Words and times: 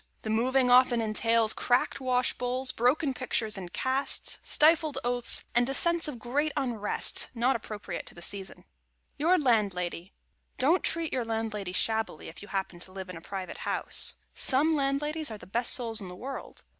The 0.23 0.31
moving 0.31 0.71
often 0.71 0.99
entails 0.99 1.53
cracked 1.53 2.01
wash 2.01 2.33
bowls, 2.33 2.71
broken 2.71 3.13
pictures 3.13 3.55
and 3.55 3.71
casts, 3.71 4.39
stifled 4.41 4.97
oaths, 5.03 5.43
and 5.53 5.69
a 5.69 5.75
sense 5.75 6.07
of 6.07 6.17
great 6.17 6.51
unrest 6.57 7.29
not 7.35 7.55
appropriate 7.55 8.07
to 8.07 8.15
the 8.15 8.23
season. 8.23 8.65
[Sidenote: 9.19 9.19
YOUR 9.19 9.37
LANDLADY] 9.37 10.13
Don't 10.57 10.81
treat 10.83 11.13
your 11.13 11.23
Landlady 11.23 11.73
shabbily 11.73 12.29
if 12.29 12.41
you 12.41 12.47
happen 12.47 12.79
to 12.79 12.91
live 12.91 13.11
in 13.11 13.15
a 13.15 13.21
private 13.21 13.59
house. 13.59 14.15
Some 14.33 14.75
Landladies 14.75 15.29
are 15.29 15.37
the 15.37 15.45
best 15.45 15.71
souls 15.71 16.01
in 16.01 16.07
the 16.07 16.15
world. 16.15 16.63